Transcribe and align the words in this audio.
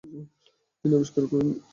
তিনি 0.79 0.93
আবিষ্কার 0.97 1.23
করেন 1.29 1.47
নি। 1.47 1.55